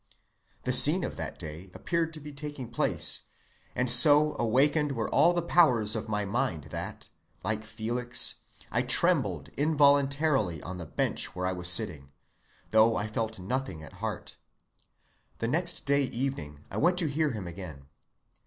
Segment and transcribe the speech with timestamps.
[0.63, 3.21] The scene of that day appeared to be taking place,
[3.75, 7.09] and so awakened were all the powers of my mind that,
[7.43, 8.37] like Felix,
[8.71, 12.09] I trembled involuntarily on the bench where I was sitting,
[12.71, 14.37] though I felt nothing at heart.
[15.37, 17.85] The next day evening I went to hear him again.